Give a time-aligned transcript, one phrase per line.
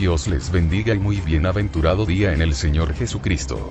[0.00, 3.70] Dios les bendiga y muy bienaventurado día en el Señor Jesucristo.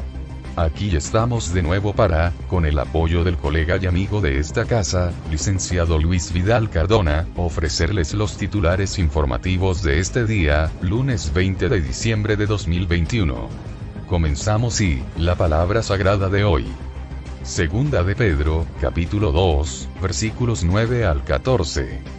[0.55, 5.11] Aquí estamos de nuevo para, con el apoyo del colega y amigo de esta casa,
[5.31, 12.37] licenciado Luis Vidal Cardona, ofrecerles los titulares informativos de este día, lunes 20 de diciembre
[12.37, 13.49] de 2021.
[14.07, 16.67] Comenzamos y, la palabra sagrada de hoy.
[17.41, 22.18] Segunda de Pedro, capítulo 2, versículos 9 al 14.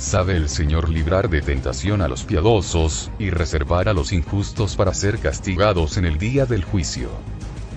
[0.00, 4.94] Sabe el Señor librar de tentación a los piadosos, y reservar a los injustos para
[4.94, 7.10] ser castigados en el día del juicio.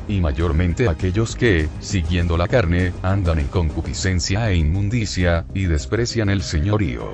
[0.07, 6.43] Y mayormente aquellos que, siguiendo la carne, andan en concupiscencia e inmundicia, y desprecian el
[6.43, 7.11] señorío.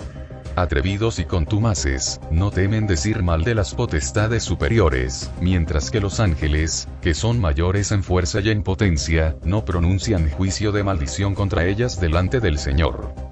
[0.55, 6.87] Atrevidos y contumaces, no temen decir mal de las potestades superiores, mientras que los ángeles,
[7.01, 11.99] que son mayores en fuerza y en potencia, no pronuncian juicio de maldición contra ellas
[11.99, 13.28] delante del Señor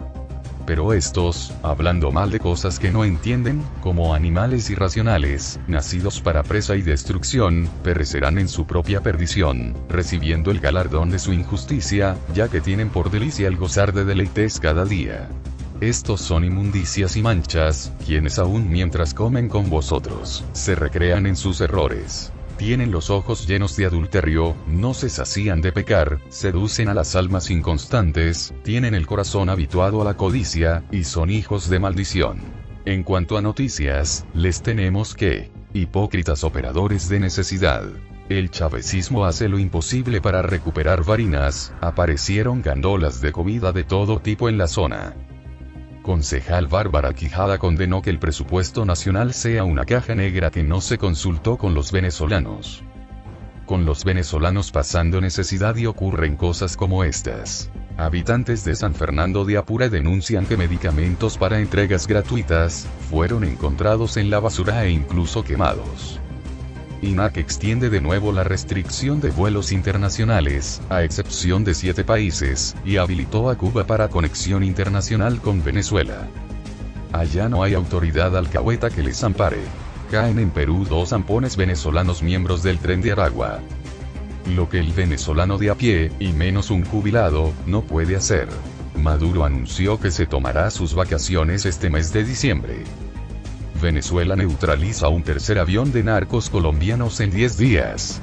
[0.68, 6.76] pero estos, hablando mal de cosas que no entienden, como animales irracionales, nacidos para presa
[6.76, 12.59] y destrucción, perecerán en su propia perdición, recibiendo el galardón de su injusticia, ya que
[12.59, 15.30] tienen por delicia el gozar de deleites cada día.
[15.80, 21.62] Estos son inmundicias y manchas, quienes aún mientras comen con vosotros, se recrean en sus
[21.62, 27.16] errores tienen los ojos llenos de adulterio, no se sacían de pecar, seducen a las
[27.16, 32.41] almas inconstantes, tienen el corazón habituado a la codicia, y son hijos de maldición.
[32.85, 37.83] En cuanto a noticias, les tenemos que, hipócritas operadores de necesidad.
[38.30, 44.50] El chavecismo hace lo imposible para recuperar varinas, aparecieron gandolas de comida de todo tipo
[44.50, 45.16] en la zona
[46.07, 50.97] concejal Bárbara Quijada condenó que el presupuesto nacional sea una caja negra que no se
[50.97, 52.81] consultó con los venezolanos.
[53.66, 57.69] Con los venezolanos pasando necesidad y ocurren cosas como estas.
[57.97, 64.29] Habitantes de San Fernando de Apura denuncian que medicamentos para entregas gratuitas fueron encontrados en
[64.29, 66.22] la basura e incluso quemados.
[67.02, 72.97] INAC extiende de nuevo la restricción de vuelos internacionales, a excepción de siete países, y
[72.97, 76.28] habilitó a Cuba para conexión internacional con Venezuela.
[77.13, 79.59] Allá no hay autoridad alcahueta que les ampare.
[80.09, 83.59] Caen en Perú dos zampones venezolanos miembros del tren de Aragua.
[84.56, 88.47] Lo que el venezolano de a pie, y menos un jubilado, no puede hacer.
[88.96, 92.84] Maduro anunció que se tomará sus vacaciones este mes de diciembre.
[93.82, 98.22] Venezuela neutraliza un tercer avión de narcos colombianos en 10 días.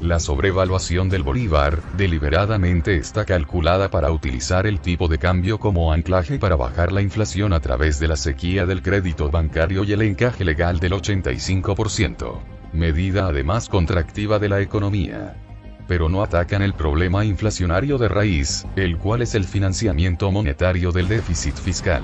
[0.00, 6.38] La sobrevaluación del bolívar, deliberadamente está calculada para utilizar el tipo de cambio como anclaje
[6.38, 10.44] para bajar la inflación a través de la sequía del crédito bancario y el encaje
[10.44, 12.40] legal del 85%.
[12.74, 15.45] Medida además contractiva de la economía.
[15.88, 21.08] Pero no atacan el problema inflacionario de raíz, el cual es el financiamiento monetario del
[21.08, 22.02] déficit fiscal.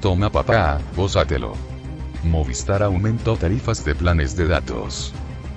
[0.00, 1.54] Toma papá, gózatelo.
[2.22, 5.14] Movistar aumentó tarifas de planes de datos.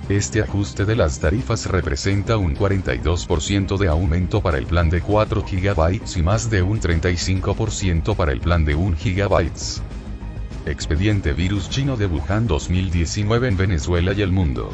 [0.08, 5.44] Este ajuste de las tarifas representa un 42% de aumento para el plan de 4
[5.44, 9.50] GB y más de un 35% para el plan de 1 GB.
[10.66, 14.70] Expediente Virus Chino de Wuhan 2019 en Venezuela y el mundo.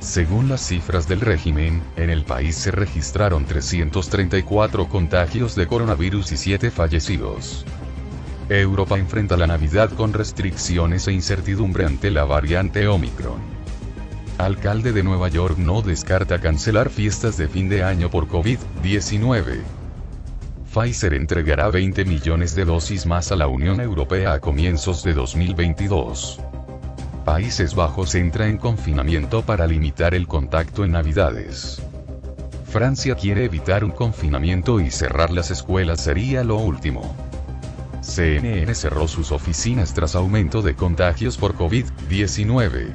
[0.00, 6.36] Según las cifras del régimen, en el país se registraron 334 contagios de coronavirus y
[6.36, 7.64] 7 fallecidos.
[8.48, 13.40] Europa enfrenta la Navidad con restricciones e incertidumbre ante la variante Omicron.
[14.38, 19.62] alcalde de Nueva York no descarta cancelar fiestas de fin de año por COVID-19.
[20.72, 26.38] Pfizer entregará 20 millones de dosis más a la Unión Europea a comienzos de 2022.
[27.26, 31.82] Países Bajos entra en confinamiento para limitar el contacto en Navidades.
[32.68, 37.16] Francia quiere evitar un confinamiento y cerrar las escuelas sería lo último.
[38.00, 42.92] CNN cerró sus oficinas tras aumento de contagios por COVID-19.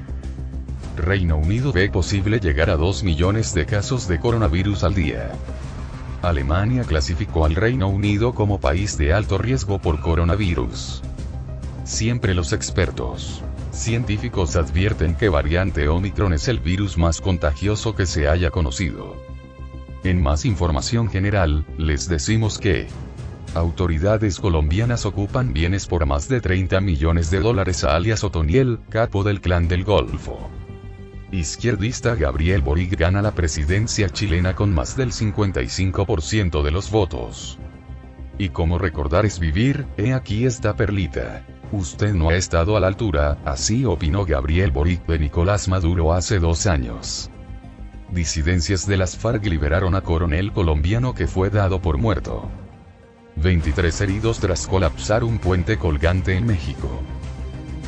[0.95, 5.29] Reino Unido ve posible llegar a 2 millones de casos de coronavirus al día.
[6.21, 11.01] Alemania clasificó al Reino Unido como país de alto riesgo por coronavirus.
[11.83, 18.27] Siempre los expertos científicos advierten que variante Omicron es el virus más contagioso que se
[18.27, 19.15] haya conocido.
[20.03, 22.87] En más información general, les decimos que
[23.53, 29.23] autoridades colombianas ocupan bienes por más de 30 millones de dólares a alias Otoniel, capo
[29.23, 30.49] del clan del Golfo.
[31.31, 37.57] Izquierdista Gabriel Boric gana la presidencia chilena con más del 55% de los votos.
[38.37, 41.45] Y como recordar es vivir, he aquí esta perlita.
[41.71, 46.37] Usted no ha estado a la altura, así opinó Gabriel Boric de Nicolás Maduro hace
[46.37, 47.29] dos años.
[48.11, 52.49] Disidencias de las FARC liberaron a coronel colombiano que fue dado por muerto.
[53.37, 56.89] 23 heridos tras colapsar un puente colgante en México.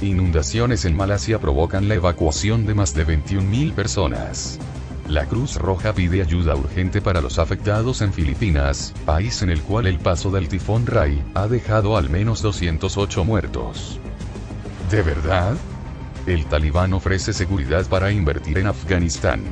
[0.01, 4.59] Inundaciones en Malasia provocan la evacuación de más de 21.000 personas.
[5.07, 9.85] La Cruz Roja pide ayuda urgente para los afectados en Filipinas, país en el cual
[9.85, 13.99] el paso del tifón Rai ha dejado al menos 208 muertos.
[14.89, 15.57] ¿De verdad?
[16.25, 19.43] El talibán ofrece seguridad para invertir en Afganistán.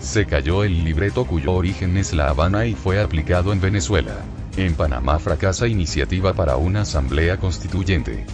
[0.00, 4.24] Se cayó el libreto cuyo origen es La Habana y fue aplicado en Venezuela.
[4.56, 8.24] En Panamá fracasa iniciativa para una asamblea constituyente.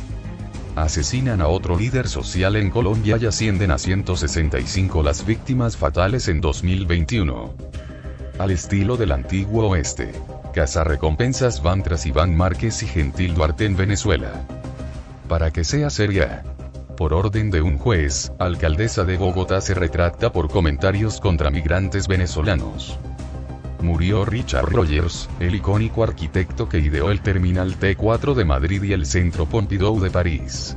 [0.76, 6.40] Asesinan a otro líder social en Colombia y ascienden a 165 las víctimas fatales en
[6.40, 7.54] 2021.
[8.38, 10.12] Al estilo del antiguo oeste.
[10.84, 14.46] recompensas van tras Iván Márquez y Gentil Duarte en Venezuela.
[15.28, 16.42] Para que sea seria.
[16.96, 22.98] Por orden de un juez, alcaldesa de Bogotá se retracta por comentarios contra migrantes venezolanos
[23.82, 29.04] murió Richard Rogers, el icónico arquitecto que ideó el Terminal T4 de Madrid y el
[29.06, 30.76] Centro Pompidou de París.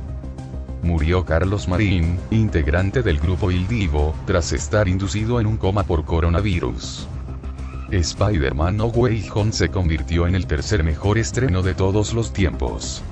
[0.82, 6.04] Murió Carlos Marín, integrante del grupo Il Divo, tras estar inducido en un coma por
[6.04, 7.08] coronavirus.
[7.90, 13.02] Spider-Man No Way Home se convirtió en el tercer mejor estreno de todos los tiempos.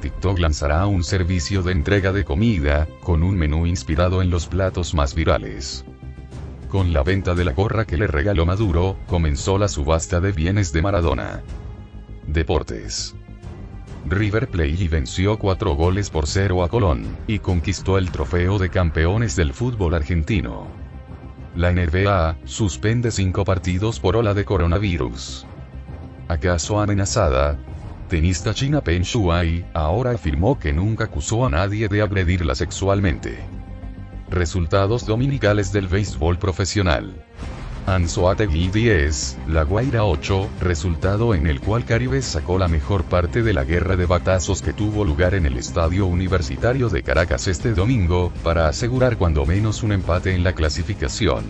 [0.00, 4.94] TikTok lanzará un servicio de entrega de comida, con un menú inspirado en los platos
[4.94, 5.84] más virales.
[6.70, 10.72] Con la venta de la gorra que le regaló Maduro, comenzó la subasta de bienes
[10.72, 11.42] de Maradona.
[12.28, 13.16] Deportes.
[14.06, 19.34] River Plate venció 4 goles por 0 a Colón, y conquistó el trofeo de campeones
[19.34, 20.68] del fútbol argentino.
[21.56, 25.46] La NBA suspende 5 partidos por ola de coronavirus.
[26.28, 27.58] ¿Acaso amenazada?
[28.08, 33.59] Tenista china Peng Shuai ahora afirmó que nunca acusó a nadie de agredirla sexualmente.
[34.30, 37.26] Resultados dominicales del béisbol profesional.
[37.86, 43.52] Anzoátegui 10, La Guaira 8, resultado en el cual Caribe sacó la mejor parte de
[43.52, 48.32] la guerra de batazos que tuvo lugar en el Estadio Universitario de Caracas este domingo,
[48.44, 51.42] para asegurar cuando menos un empate en la clasificación.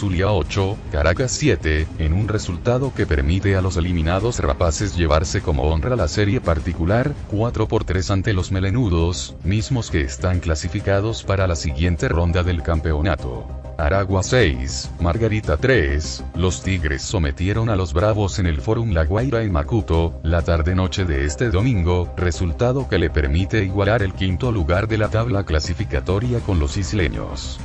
[0.00, 5.64] Zulia 8, Caracas 7, en un resultado que permite a los eliminados rapaces llevarse como
[5.64, 11.46] honra la serie particular, 4 por 3 ante los melenudos, mismos que están clasificados para
[11.46, 13.46] la siguiente ronda del campeonato.
[13.76, 19.42] Aragua 6, Margarita 3, los Tigres sometieron a los Bravos en el Fórum La Guaira
[19.42, 24.88] en Macuto, la tarde-noche de este domingo, resultado que le permite igualar el quinto lugar
[24.88, 27.60] de la tabla clasificatoria con los isleños.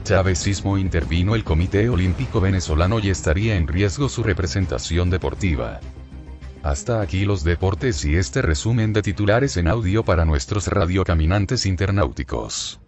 [0.05, 5.81] Chávezismo intervino el Comité Olímpico Venezolano y estaría en riesgo su representación deportiva.
[6.63, 12.79] Hasta aquí los deportes y este resumen de titulares en audio para nuestros radiocaminantes internauticos.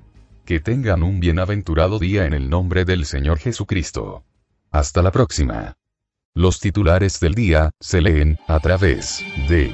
[0.46, 4.24] Que tengan un bienaventurado día en el nombre del Señor Jesucristo.
[4.72, 5.76] Hasta la próxima.
[6.34, 9.74] Los titulares del día se leen a través de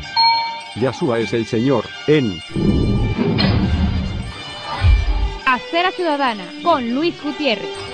[0.80, 2.40] Yahshua es el Señor, en
[5.58, 7.87] Acera Ciudadana con Luis Gutiérrez.